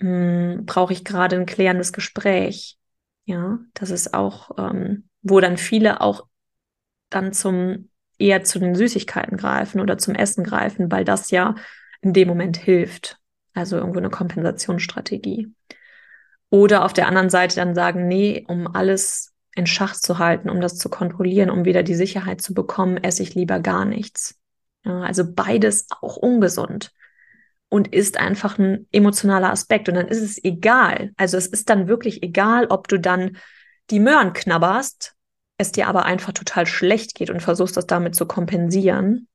Hm, 0.00 0.64
brauche 0.66 0.92
ich 0.92 1.04
gerade 1.04 1.36
ein 1.36 1.46
klärendes 1.46 1.92
Gespräch? 1.92 2.76
Ja, 3.24 3.60
das 3.74 3.90
ist 3.90 4.14
auch, 4.14 4.50
ähm, 4.58 5.08
wo 5.22 5.38
dann 5.38 5.58
viele 5.58 6.00
auch 6.00 6.26
dann 7.10 7.32
zum 7.32 7.88
eher 8.18 8.44
zu 8.44 8.58
den 8.58 8.74
Süßigkeiten 8.74 9.36
greifen 9.36 9.80
oder 9.80 9.98
zum 9.98 10.14
Essen 10.14 10.44
greifen, 10.44 10.90
weil 10.90 11.04
das 11.04 11.30
ja 11.30 11.54
in 12.00 12.12
dem 12.12 12.28
Moment 12.28 12.56
hilft. 12.56 13.18
Also 13.54 13.76
irgendwo 13.76 13.98
eine 13.98 14.10
Kompensationsstrategie. 14.10 15.52
Oder 16.50 16.84
auf 16.84 16.92
der 16.92 17.08
anderen 17.08 17.30
Seite 17.30 17.56
dann 17.56 17.74
sagen, 17.74 18.08
nee, 18.08 18.44
um 18.48 18.66
alles 18.74 19.34
in 19.54 19.66
Schach 19.66 19.94
zu 19.94 20.18
halten, 20.18 20.50
um 20.50 20.60
das 20.60 20.78
zu 20.78 20.88
kontrollieren, 20.88 21.50
um 21.50 21.64
wieder 21.64 21.82
die 21.82 21.96
Sicherheit 21.96 22.40
zu 22.40 22.54
bekommen, 22.54 22.96
esse 22.96 23.22
ich 23.22 23.34
lieber 23.34 23.60
gar 23.60 23.84
nichts. 23.84 24.38
Ja, 24.84 25.00
also 25.00 25.24
beides 25.30 25.86
auch 26.00 26.16
ungesund 26.16 26.92
und 27.68 27.92
ist 27.92 28.18
einfach 28.18 28.58
ein 28.58 28.86
emotionaler 28.92 29.50
Aspekt. 29.50 29.88
Und 29.88 29.96
dann 29.96 30.08
ist 30.08 30.22
es 30.22 30.42
egal. 30.42 31.12
Also 31.16 31.36
es 31.36 31.46
ist 31.46 31.68
dann 31.68 31.88
wirklich 31.88 32.22
egal, 32.22 32.66
ob 32.66 32.88
du 32.88 32.98
dann 32.98 33.36
die 33.90 34.00
Möhren 34.00 34.32
knabberst, 34.32 35.14
es 35.58 35.72
dir 35.72 35.88
aber 35.88 36.04
einfach 36.04 36.32
total 36.32 36.66
schlecht 36.66 37.14
geht 37.14 37.30
und 37.30 37.42
versuchst 37.42 37.76
das 37.76 37.86
damit 37.86 38.14
zu 38.14 38.26
kompensieren. 38.26 39.28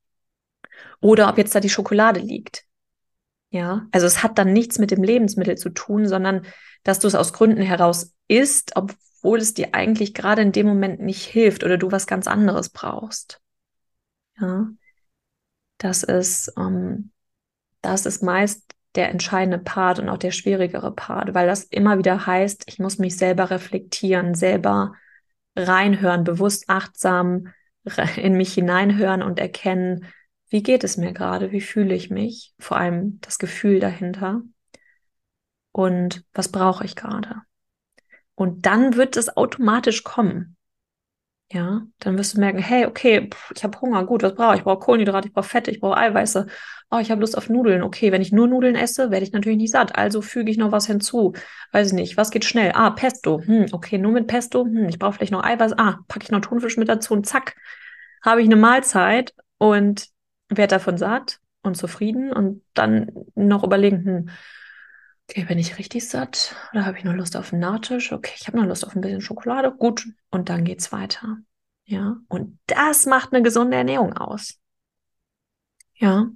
Oder 1.00 1.28
ob 1.28 1.38
jetzt 1.38 1.54
da 1.54 1.60
die 1.60 1.70
Schokolade 1.70 2.20
liegt. 2.20 2.64
Ja, 3.50 3.86
also 3.92 4.06
es 4.06 4.22
hat 4.22 4.38
dann 4.38 4.52
nichts 4.52 4.78
mit 4.78 4.90
dem 4.90 5.02
Lebensmittel 5.02 5.56
zu 5.56 5.68
tun, 5.68 6.08
sondern 6.08 6.44
dass 6.82 6.98
du 6.98 7.06
es 7.06 7.14
aus 7.14 7.32
Gründen 7.32 7.62
heraus 7.62 8.14
isst, 8.26 8.72
obwohl 8.74 9.38
es 9.38 9.54
dir 9.54 9.74
eigentlich 9.74 10.12
gerade 10.12 10.42
in 10.42 10.50
dem 10.50 10.66
Moment 10.66 11.00
nicht 11.00 11.24
hilft 11.24 11.62
oder 11.62 11.78
du 11.78 11.92
was 11.92 12.06
ganz 12.06 12.26
anderes 12.26 12.70
brauchst. 12.70 13.40
Ja, 14.40 14.68
das 15.78 16.02
ist 16.02 16.52
ähm, 16.56 17.12
das 17.84 18.06
ist 18.06 18.22
meist 18.22 18.64
der 18.94 19.10
entscheidende 19.10 19.58
Part 19.58 19.98
und 19.98 20.08
auch 20.08 20.18
der 20.18 20.30
schwierigere 20.30 20.92
Part, 20.92 21.34
weil 21.34 21.46
das 21.46 21.64
immer 21.64 21.98
wieder 21.98 22.26
heißt, 22.26 22.64
ich 22.66 22.78
muss 22.78 22.98
mich 22.98 23.16
selber 23.16 23.50
reflektieren, 23.50 24.34
selber 24.34 24.94
reinhören, 25.56 26.24
bewusst 26.24 26.68
achtsam 26.68 27.48
in 28.16 28.34
mich 28.34 28.54
hineinhören 28.54 29.22
und 29.22 29.38
erkennen, 29.38 30.06
wie 30.48 30.62
geht 30.62 30.84
es 30.84 30.96
mir 30.96 31.12
gerade, 31.12 31.52
wie 31.52 31.60
fühle 31.60 31.94
ich 31.94 32.10
mich, 32.10 32.54
vor 32.58 32.76
allem 32.76 33.18
das 33.20 33.38
Gefühl 33.38 33.80
dahinter 33.80 34.42
und 35.72 36.24
was 36.32 36.50
brauche 36.50 36.84
ich 36.84 36.96
gerade. 36.96 37.42
Und 38.34 38.66
dann 38.66 38.96
wird 38.96 39.16
es 39.16 39.36
automatisch 39.36 40.04
kommen. 40.04 40.56
Ja, 41.52 41.82
dann 42.00 42.18
wirst 42.18 42.34
du 42.34 42.40
merken, 42.40 42.58
hey, 42.58 42.86
okay, 42.86 43.30
ich 43.54 43.62
habe 43.62 43.80
Hunger, 43.80 44.04
gut, 44.06 44.22
was 44.24 44.34
brauche 44.34 44.54
ich? 44.54 44.60
Ich 44.60 44.64
brauche 44.64 44.80
Kohlenhydrate, 44.80 45.28
ich 45.28 45.34
brauche 45.34 45.46
Fette, 45.48 45.70
ich 45.70 45.78
brauche 45.78 45.96
Eiweiße. 45.96 46.46
Oh, 46.90 46.98
ich 46.98 47.10
habe 47.10 47.20
Lust 47.20 47.36
auf 47.38 47.48
Nudeln. 47.48 47.82
Okay, 47.82 48.10
wenn 48.10 48.22
ich 48.22 48.32
nur 48.32 48.48
Nudeln 48.48 48.74
esse, 48.74 49.10
werde 49.10 49.24
ich 49.24 49.32
natürlich 49.32 49.58
nicht 49.58 49.70
satt. 49.70 49.94
Also 49.96 50.20
füge 50.20 50.50
ich 50.50 50.56
noch 50.58 50.72
was 50.72 50.86
hinzu. 50.86 51.32
Weiß 51.70 51.88
ich 51.88 51.92
nicht, 51.92 52.16
was 52.16 52.30
geht 52.30 52.44
schnell? 52.44 52.72
Ah, 52.74 52.90
Pesto. 52.90 53.40
Hm, 53.44 53.66
okay, 53.72 53.98
nur 53.98 54.10
mit 54.12 54.26
Pesto. 54.26 54.64
Hm, 54.64 54.88
ich 54.88 54.98
brauche 54.98 55.12
vielleicht 55.14 55.32
noch 55.32 55.44
Eiweiß. 55.44 55.74
Ah, 55.78 55.98
packe 56.08 56.24
ich 56.24 56.30
noch 56.32 56.40
Thunfisch 56.40 56.76
mit 56.76 56.88
dazu 56.88 57.14
und 57.14 57.26
zack, 57.26 57.54
habe 58.22 58.40
ich 58.40 58.46
eine 58.46 58.56
Mahlzeit 58.56 59.34
und 59.58 60.08
werde 60.48 60.74
davon 60.74 60.98
satt 60.98 61.38
und 61.62 61.76
zufrieden 61.76 62.32
und 62.32 62.62
dann 62.74 63.10
noch 63.34 63.62
überlegen, 63.64 64.04
hm, 64.04 64.28
Okay, 65.28 65.44
bin 65.44 65.58
ich 65.58 65.78
richtig 65.78 66.08
satt? 66.08 66.54
Oder 66.72 66.84
habe 66.84 66.98
ich 66.98 67.04
nur 67.04 67.14
Lust 67.14 67.36
auf 67.36 67.52
einen 67.52 67.60
Nachtisch? 67.60 68.12
Okay, 68.12 68.34
ich 68.38 68.46
habe 68.46 68.58
nur 68.58 68.66
Lust 68.66 68.86
auf 68.86 68.94
ein 68.94 69.00
bisschen 69.00 69.22
Schokolade. 69.22 69.72
Gut. 69.72 70.06
Und 70.30 70.48
dann 70.48 70.64
geht's 70.64 70.92
weiter. 70.92 71.38
Ja. 71.86 72.16
Und 72.28 72.58
das 72.66 73.06
macht 73.06 73.32
eine 73.32 73.42
gesunde 73.42 73.76
Ernährung 73.76 74.12
aus. 74.14 74.58
Ja. 75.94 76.28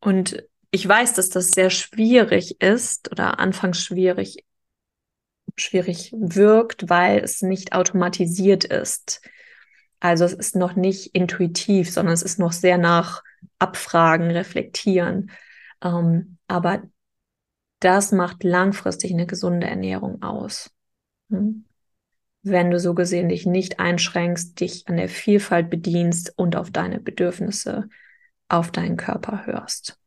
Und 0.00 0.42
ich 0.70 0.86
weiß, 0.86 1.14
dass 1.14 1.30
das 1.30 1.50
sehr 1.50 1.70
schwierig 1.70 2.60
ist 2.60 3.10
oder 3.10 3.38
anfangs 3.38 3.82
schwierig, 3.82 4.44
schwierig 5.56 6.12
wirkt, 6.14 6.90
weil 6.90 7.20
es 7.20 7.40
nicht 7.40 7.72
automatisiert 7.72 8.64
ist. 8.64 9.22
Also 10.00 10.24
es 10.24 10.34
ist 10.34 10.54
noch 10.54 10.76
nicht 10.76 11.14
intuitiv, 11.14 11.90
sondern 11.90 12.12
es 12.12 12.22
ist 12.22 12.38
noch 12.38 12.52
sehr 12.52 12.76
nach 12.76 13.22
Abfragen, 13.58 14.30
Reflektieren. 14.30 15.30
Ähm, 15.82 16.36
aber 16.46 16.82
das 17.80 18.12
macht 18.12 18.44
langfristig 18.44 19.12
eine 19.12 19.26
gesunde 19.26 19.66
Ernährung 19.66 20.22
aus. 20.22 20.70
Hm? 21.30 21.64
Wenn 22.42 22.70
du 22.70 22.78
so 22.78 22.94
gesehen 22.94 23.28
dich 23.28 23.44
nicht 23.44 23.80
einschränkst, 23.80 24.60
dich 24.60 24.86
an 24.88 24.96
der 24.96 25.08
Vielfalt 25.08 25.68
bedienst 25.68 26.32
und 26.36 26.56
auf 26.56 26.70
deine 26.70 27.00
Bedürfnisse, 27.00 27.88
auf 28.48 28.70
deinen 28.70 28.96
Körper 28.96 29.46
hörst. 29.46 29.98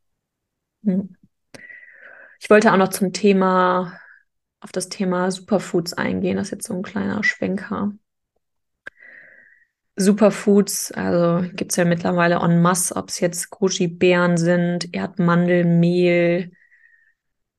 Hm? 0.84 1.16
Ich 2.40 2.48
wollte 2.48 2.72
auch 2.72 2.78
noch 2.78 2.88
zum 2.88 3.12
Thema, 3.12 4.00
auf 4.60 4.72
das 4.72 4.88
Thema 4.88 5.30
Superfoods 5.30 5.92
eingehen. 5.92 6.36
Das 6.36 6.46
ist 6.46 6.52
jetzt 6.52 6.66
so 6.66 6.74
ein 6.74 6.82
kleiner 6.82 7.22
Schwenker. 7.22 7.92
Superfoods, 9.96 10.92
also 10.92 11.46
gibt 11.52 11.72
es 11.72 11.76
ja 11.76 11.84
mittlerweile 11.84 12.36
en 12.36 12.62
masse, 12.62 12.96
ob 12.96 13.10
es 13.10 13.20
jetzt 13.20 13.50
Goji-Beeren 13.50 14.38
sind, 14.38 14.94
Erdmandelmehl, 14.94 16.52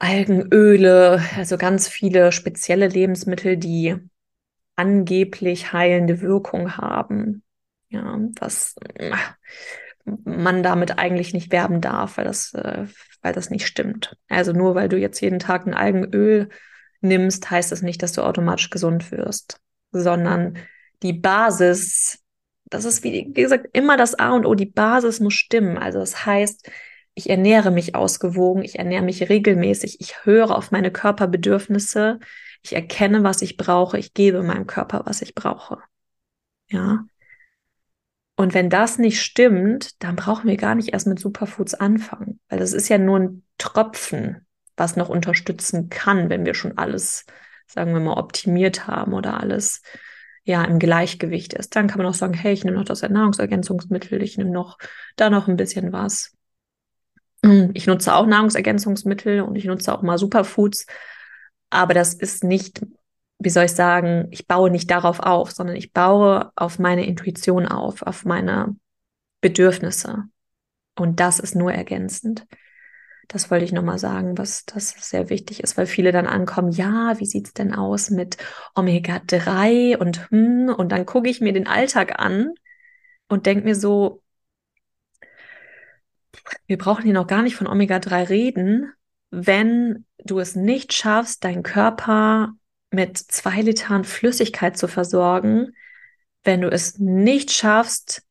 Algenöle, 0.02 1.22
also 1.38 1.58
ganz 1.60 1.88
viele 1.88 2.32
spezielle 2.32 2.88
Lebensmittel, 2.88 3.56
die 3.56 3.98
angeblich 4.76 5.74
heilende 5.74 6.22
Wirkung 6.22 6.76
haben. 6.76 7.44
Ja, 7.90 8.20
was 8.40 8.76
man 10.06 10.64
damit 10.64 10.98
eigentlich 10.98 11.34
nicht 11.34 11.52
werben 11.52 11.82
darf, 11.82 12.18
weil 12.18 12.26
das, 12.26 12.52
äh, 12.56 12.86
weil 13.22 13.34
das 13.34 13.52
nicht 13.52 13.68
stimmt. 13.68 14.18
Also 14.28 14.54
nur 14.54 14.74
weil 14.74 14.90
du 14.90 14.98
jetzt 14.98 15.20
jeden 15.22 15.38
Tag 15.38 15.68
ein 15.68 15.76
Algenöl 15.76 16.50
nimmst, 17.02 17.52
heißt 17.52 17.72
das 17.72 17.84
nicht, 17.84 18.02
dass 18.02 18.14
du 18.14 18.24
automatisch 18.24 18.72
gesund 18.72 19.12
wirst, 19.12 19.60
sondern 19.92 20.58
die 21.04 21.14
Basis, 21.14 22.24
das 22.66 22.86
ist 22.86 23.04
wie 23.04 23.32
gesagt 23.32 23.68
immer 23.74 23.98
das 23.98 24.18
A 24.18 24.32
und 24.32 24.48
O, 24.48 24.56
die 24.56 24.66
Basis 24.66 25.20
muss 25.20 25.36
stimmen. 25.36 25.78
Also 25.78 26.00
das 26.00 26.26
heißt, 26.26 26.72
ich 27.14 27.30
ernähre 27.30 27.72
mich 27.72 27.96
ausgewogen, 27.96 28.64
ich 28.64 28.80
ernähre 28.80 29.04
mich 29.04 29.30
regelmäßig, 29.30 30.00
ich 30.00 30.26
höre 30.26 30.56
auf 30.56 30.72
meine 30.72 30.92
Körperbedürfnisse, 30.92 32.20
ich 32.62 32.74
erkenne, 32.74 33.24
was 33.24 33.42
ich 33.42 33.58
brauche, 33.58 33.98
ich 33.98 34.14
gebe 34.14 34.44
meinem 34.44 34.68
Körper, 34.68 35.02
was 35.06 35.22
ich 35.22 35.36
brauche. 35.36 35.80
Ja. 36.70 37.06
Und 38.36 38.54
wenn 38.54 38.70
das 38.70 38.98
nicht 38.98 39.22
stimmt, 39.22 40.02
dann 40.04 40.16
brauchen 40.16 40.50
wir 40.50 40.58
gar 40.58 40.76
nicht 40.76 40.94
erst 40.94 41.08
mit 41.08 41.20
Superfoods 41.20 41.76
anfangen, 41.76 42.40
weil 42.50 42.60
das 42.60 42.74
ist 42.74 42.90
ja 42.90 42.98
nur 42.98 43.20
ein 43.20 43.44
Tropfen, 43.58 44.48
was 44.78 44.96
noch 44.96 45.10
unterstützen 45.10 45.90
kann, 45.90 46.30
wenn 46.30 46.46
wir 46.46 46.54
schon 46.54 46.78
alles, 46.78 47.26
sagen 47.68 47.94
wir 47.94 48.00
mal, 48.00 48.18
optimiert 48.18 48.88
haben 48.88 49.14
oder 49.14 49.40
alles 49.40 49.82
ja 50.44 50.64
im 50.64 50.80
Gleichgewicht 50.80 51.54
ist. 51.54 51.76
Dann 51.76 51.88
kann 51.88 52.00
man 52.00 52.08
auch 52.08 52.16
sagen, 52.16 52.34
hey, 52.34 52.54
ich 52.54 52.64
nehme 52.64 52.78
noch 52.78 52.86
das 52.86 53.02
Nahrungsergänzungsmittel, 53.02 54.22
ich 54.24 54.38
nehme 54.38 54.50
noch 54.50 54.78
da 55.18 55.30
noch 55.30 55.48
ein 55.48 55.58
bisschen 55.58 55.92
was. 55.92 56.36
Hm, 57.44 57.72
ich 57.74 57.88
nutze 57.88 58.14
auch 58.14 58.26
Nahrungsergänzungsmittel 58.26 59.42
und 59.42 59.56
ich 59.56 59.66
nutze 59.66 59.94
auch 59.94 60.02
mal 60.02 60.18
Superfoods, 60.18 60.86
aber 61.70 61.94
das 61.94 62.14
ist 62.14 62.44
nicht, 62.44 62.82
wie 63.40 63.50
soll 63.50 63.66
ich 63.66 63.74
sagen, 63.74 64.28
ich 64.32 64.48
baue 64.48 64.70
nicht 64.70 64.92
darauf 64.92 65.20
auf, 65.20 65.52
sondern 65.52 65.76
ich 65.76 65.94
baue 65.94 66.52
auf 66.56 66.78
meine 66.78 67.06
Intuition 67.06 67.66
auf, 67.68 68.04
auf 68.04 68.26
meine 68.26 68.76
Bedürfnisse. 69.42 70.26
Und 70.96 71.20
das 71.20 71.40
ist 71.40 71.56
nur 71.56 71.74
ergänzend. 71.74 72.46
Das 73.28 73.50
wollte 73.50 73.64
ich 73.64 73.72
nochmal 73.72 73.98
sagen, 73.98 74.38
was 74.38 74.66
das 74.66 74.90
sehr 75.10 75.30
wichtig 75.30 75.64
ist, 75.64 75.78
weil 75.78 75.86
viele 75.88 76.12
dann 76.12 76.28
ankommen, 76.28 76.72
ja, 76.72 77.18
wie 77.18 77.26
sieht's 77.26 77.54
denn 77.54 77.74
aus 77.74 78.10
mit 78.10 78.38
Omega-3 78.76 79.98
und 79.98 80.30
hm, 80.30 80.70
und 80.78 80.92
dann 80.92 81.06
gucke 81.06 81.30
ich 81.30 81.40
mir 81.40 81.54
den 81.54 81.66
Alltag 81.66 82.20
an 82.20 82.54
und 83.30 83.46
denke 83.46 83.64
mir 83.64 83.76
so, 83.76 84.21
wir 86.68 86.78
brauchen 86.78 87.04
hier 87.04 87.14
noch 87.14 87.28
gar 87.28 87.42
nicht 87.42 87.56
von 87.56 87.68
Omega-3 87.68 88.30
reden, 88.30 88.94
wenn 89.30 90.06
du 90.24 90.40
es 90.40 90.56
nicht 90.56 90.94
schaffst, 90.94 91.44
deinen 91.44 91.64
Körper 91.64 92.54
mit 92.92 93.18
zwei 93.18 93.62
Litern 93.62 94.04
Flüssigkeit 94.04 94.78
zu 94.78 94.88
versorgen, 94.88 95.74
wenn 96.44 96.62
du 96.62 96.70
es 96.70 96.98
nicht 96.98 97.52
schaffst, 97.52 98.24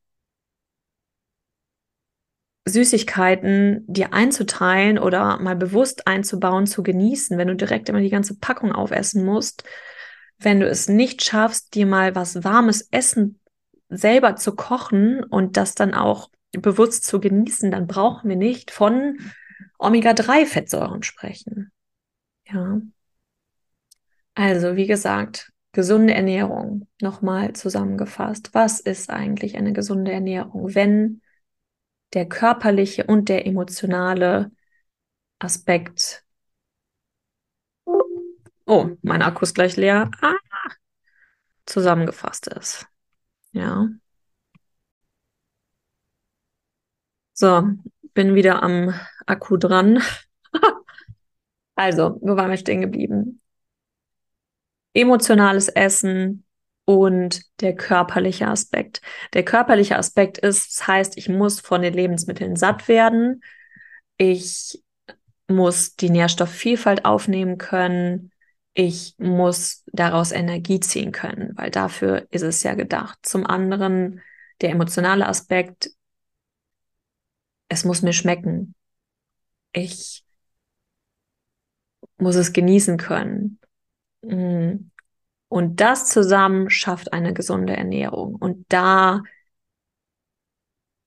Süßigkeiten 2.66 3.84
dir 3.86 4.12
einzuteilen 4.12 4.98
oder 4.98 5.38
mal 5.38 5.56
bewusst 5.56 6.06
einzubauen, 6.06 6.66
zu 6.66 6.82
genießen, 6.82 7.38
wenn 7.38 7.48
du 7.48 7.56
direkt 7.56 7.88
immer 7.88 8.00
die 8.00 8.10
ganze 8.10 8.38
Packung 8.38 8.72
aufessen 8.72 9.24
musst, 9.24 9.64
wenn 10.38 10.60
du 10.60 10.68
es 10.68 10.88
nicht 10.88 11.22
schaffst, 11.22 11.74
dir 11.74 11.86
mal 11.86 12.14
was 12.14 12.44
warmes 12.44 12.82
Essen 12.90 13.40
selber 13.88 14.36
zu 14.36 14.54
kochen 14.54 15.24
und 15.24 15.56
das 15.56 15.74
dann 15.74 15.94
auch 15.94 16.30
bewusst 16.52 17.04
zu 17.04 17.20
genießen, 17.20 17.70
dann 17.70 17.86
brauchen 17.86 18.28
wir 18.28 18.36
nicht 18.36 18.70
von 18.70 19.18
Omega-3-Fettsäuren 19.78 21.02
sprechen. 21.02 21.72
Ja. 22.46 22.80
Also, 24.34 24.76
wie 24.76 24.86
gesagt, 24.86 25.52
gesunde 25.72 26.14
Ernährung. 26.14 26.88
Nochmal 27.00 27.52
zusammengefasst. 27.52 28.50
Was 28.52 28.80
ist 28.80 29.10
eigentlich 29.10 29.56
eine 29.56 29.72
gesunde 29.72 30.12
Ernährung? 30.12 30.74
Wenn 30.74 31.22
der 32.12 32.28
körperliche 32.28 33.04
und 33.04 33.28
der 33.28 33.46
emotionale 33.46 34.50
Aspekt. 35.38 36.24
Oh, 38.66 38.90
mein 39.02 39.22
Akku 39.22 39.42
ist 39.42 39.54
gleich 39.54 39.76
leer. 39.76 40.10
Ah, 40.20 40.34
zusammengefasst 41.66 42.48
ist. 42.48 42.86
Ja. 43.52 43.88
So, 47.40 47.66
bin 48.12 48.34
wieder 48.34 48.62
am 48.62 48.92
Akku 49.24 49.56
dran. 49.56 50.02
also, 51.74 52.18
wo 52.20 52.36
waren 52.36 52.50
wir 52.50 52.58
stehen 52.58 52.82
geblieben? 52.82 53.40
Emotionales 54.92 55.70
Essen 55.70 56.44
und 56.84 57.40
der 57.62 57.74
körperliche 57.74 58.46
Aspekt. 58.46 59.00
Der 59.32 59.42
körperliche 59.42 59.96
Aspekt 59.96 60.36
ist, 60.36 60.80
das 60.80 60.86
heißt, 60.86 61.16
ich 61.16 61.30
muss 61.30 61.60
von 61.60 61.80
den 61.80 61.94
Lebensmitteln 61.94 62.56
satt 62.56 62.88
werden. 62.88 63.42
Ich 64.18 64.84
muss 65.48 65.96
die 65.96 66.10
Nährstoffvielfalt 66.10 67.06
aufnehmen 67.06 67.56
können. 67.56 68.32
Ich 68.74 69.14
muss 69.16 69.82
daraus 69.94 70.32
Energie 70.32 70.80
ziehen 70.80 71.10
können, 71.10 71.52
weil 71.56 71.70
dafür 71.70 72.26
ist 72.32 72.42
es 72.42 72.62
ja 72.64 72.74
gedacht. 72.74 73.18
Zum 73.22 73.46
anderen 73.46 74.20
der 74.60 74.72
emotionale 74.72 75.26
Aspekt, 75.26 75.90
es 77.70 77.84
muss 77.84 78.02
mir 78.02 78.12
schmecken. 78.12 78.74
Ich 79.72 80.24
muss 82.18 82.34
es 82.34 82.52
genießen 82.52 82.98
können. 82.98 83.58
Mm. 84.22 84.90
Und 85.48 85.80
das 85.80 86.08
zusammen 86.08 86.68
schafft 86.68 87.12
eine 87.12 87.32
gesunde 87.32 87.76
Ernährung. 87.76 88.34
Und 88.34 88.66
da 88.68 89.22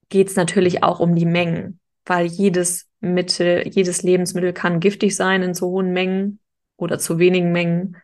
geht 0.08 0.28
es 0.28 0.36
natürlich 0.36 0.82
auch 0.82 1.00
um 1.00 1.14
die 1.14 1.26
Mengen, 1.26 1.80
weil 2.04 2.26
jedes 2.26 2.88
Mittel, 3.00 3.66
jedes 3.68 4.02
Lebensmittel 4.02 4.52
kann 4.52 4.80
giftig 4.80 5.16
sein 5.16 5.42
in 5.42 5.54
zu 5.54 5.66
hohen 5.66 5.92
Mengen 5.92 6.40
oder 6.76 6.98
zu 6.98 7.18
wenigen 7.18 7.52
Mengen. 7.52 7.96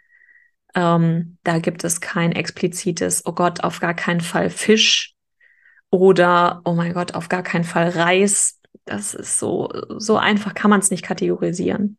Ähm, 0.75 1.39
da 1.43 1.59
gibt 1.59 1.85
es 1.85 2.01
kein 2.01 2.33
explizites, 2.33 3.25
oh 3.27 3.33
Gott, 3.33 3.65
auf 3.65 3.81
gar 3.81 3.95
keinen 3.95 4.21
Fall 4.21 4.51
Fisch 4.51 5.10
oder, 5.91 6.63
oh 6.65 6.73
mein 6.75 6.93
Gott, 6.93 7.15
auf 7.15 7.29
gar 7.29 7.43
keinen 7.43 7.65
Fall 7.65 7.91
Reis. 7.91 8.61
Das 8.85 9.15
ist 9.15 9.39
so, 9.39 9.69
so 9.99 10.17
einfach 10.17 10.55
kann 10.55 10.71
man 10.71 10.81
es 10.81 10.91
nicht 10.91 11.05
kategorisieren. 11.05 11.99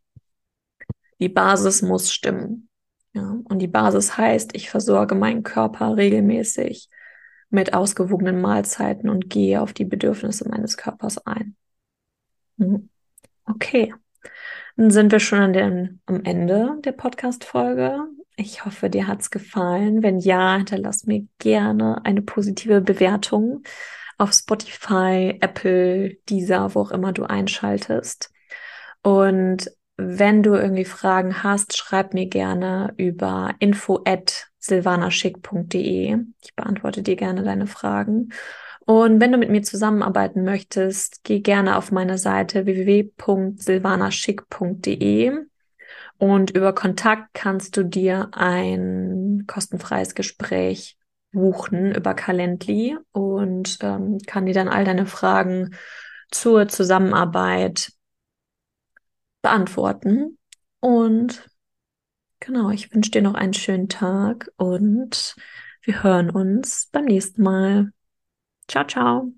Die 1.20 1.30
Basis 1.30 1.82
muss 1.82 2.12
stimmen. 2.12 2.70
Ja, 3.14 3.38
und 3.44 3.60
die 3.60 3.68
Basis 3.68 4.18
heißt, 4.18 4.56
ich 4.56 4.70
versorge 4.70 5.16
meinen 5.16 5.44
Körper 5.44 5.98
regelmäßig 5.98 6.90
mit 7.50 7.74
ausgewogenen 7.74 8.40
Mahlzeiten 8.40 9.10
und 9.10 9.30
gehe 9.30 9.62
auf 9.62 9.74
die 9.74 9.84
Bedürfnisse 9.84 10.48
meines 10.48 10.78
Körpers 10.78 11.18
ein. 11.28 11.58
Mhm. 12.56 12.90
Okay, 13.46 13.94
dann 14.78 14.92
sind 14.92 15.12
wir 15.12 15.20
schon 15.20 15.40
an 15.40 15.54
den, 15.54 16.02
am 16.06 16.24
Ende 16.24 16.78
der 16.86 16.94
Podcast-Folge. 16.94 18.00
Ich 18.36 18.66
hoffe, 18.66 18.90
dir 18.90 19.08
hat's 19.08 19.30
gefallen. 19.30 20.04
Wenn 20.04 20.20
ja, 20.20 20.58
hinterlass 20.58 21.06
mir 21.06 21.26
gerne 21.40 22.04
eine 22.06 22.22
positive 22.22 22.82
Bewertung 22.82 23.64
auf 24.18 24.34
Spotify, 24.34 25.38
Apple, 25.42 26.16
Deezer, 26.30 26.76
wo 26.76 26.82
auch 26.82 26.92
immer 26.92 27.12
du 27.12 27.24
einschaltest. 27.24 28.32
Und 29.04 29.72
wenn 29.98 30.44
du 30.44 30.54
irgendwie 30.56 30.86
Fragen 30.86 31.44
hast, 31.44 31.78
schreib 31.78 32.14
mir 32.14 32.28
gerne 32.28 32.94
über 32.98 33.56
info 33.60 34.02
at 34.06 34.48
silvanaschick.de. 34.60 36.18
Ich 36.42 36.56
beantworte 36.56 37.04
dir 37.04 37.16
gerne 37.16 37.44
deine 37.44 37.68
Fragen. 37.68 38.30
Und 38.86 39.22
wenn 39.22 39.32
du 39.32 39.38
mit 39.38 39.50
mir 39.50 39.64
zusammenarbeiten 39.64 40.44
möchtest, 40.44 41.24
geh 41.24 41.40
gerne 41.40 41.78
auf 41.78 41.92
meine 41.92 42.18
Seite 42.18 42.66
www.silvanaschick.de 42.66 45.51
und 46.22 46.52
über 46.52 46.76
Kontakt 46.76 47.34
kannst 47.34 47.76
du 47.78 47.84
dir 47.84 48.30
ein 48.34 49.46
kostenfreies 49.48 50.14
Gespräch 50.14 50.96
buchen 51.32 51.96
über 51.96 52.14
Calendly 52.14 52.96
und 53.12 53.80
ähm, 53.82 54.20
kann 54.28 54.46
dir 54.46 54.54
dann 54.54 54.68
all 54.68 54.86
deine 54.86 55.08
Fragen 55.08 55.74
zur 56.30 56.68
Zusammenarbeit 56.68 57.92
beantworten. 59.42 60.38
Und 60.80 61.50
genau, 62.40 62.70
ich 62.70 62.94
wünsche 62.94 63.10
dir 63.10 63.24
noch 63.24 63.34
einen 63.34 63.56
schönen 63.56 63.90
Tag 63.90 64.52
und 64.58 65.36
wir 65.82 66.04
hören 66.04 66.30
uns 66.30 66.88
beim 66.92 67.06
nächsten 67.06 67.42
Mal. 67.42 67.90
Ciao, 68.68 68.86
ciao. 68.86 69.34